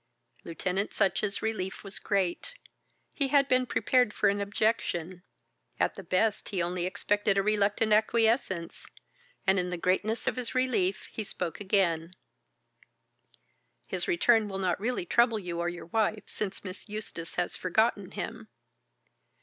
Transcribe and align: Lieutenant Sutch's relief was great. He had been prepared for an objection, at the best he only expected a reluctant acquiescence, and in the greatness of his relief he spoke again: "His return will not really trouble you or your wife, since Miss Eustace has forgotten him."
Lieutenant 0.43 0.91
Sutch's 0.93 1.43
relief 1.43 1.83
was 1.83 1.99
great. 1.99 2.55
He 3.13 3.27
had 3.27 3.47
been 3.47 3.67
prepared 3.67 4.15
for 4.15 4.29
an 4.29 4.41
objection, 4.41 5.21
at 5.79 5.93
the 5.93 6.01
best 6.01 6.49
he 6.49 6.59
only 6.59 6.87
expected 6.87 7.37
a 7.37 7.43
reluctant 7.43 7.93
acquiescence, 7.93 8.87
and 9.45 9.59
in 9.59 9.69
the 9.69 9.77
greatness 9.77 10.25
of 10.25 10.37
his 10.37 10.55
relief 10.55 11.05
he 11.11 11.23
spoke 11.23 11.59
again: 11.59 12.15
"His 13.85 14.07
return 14.07 14.47
will 14.49 14.57
not 14.57 14.79
really 14.79 15.05
trouble 15.05 15.37
you 15.37 15.59
or 15.59 15.69
your 15.69 15.85
wife, 15.85 16.23
since 16.25 16.63
Miss 16.63 16.89
Eustace 16.89 17.35
has 17.35 17.55
forgotten 17.55 18.09
him." 18.13 18.47